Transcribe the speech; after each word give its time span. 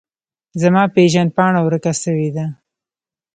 زما 0.61 0.83
پیژند 0.95 1.29
پاڼه 1.35 1.61
ورکه 1.63 1.91
سویده 2.03 2.45